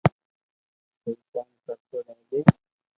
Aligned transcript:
سھي 1.01 1.11
ڪوم 1.31 1.49
ڪرتو 1.65 1.97
رھجي 2.07 2.39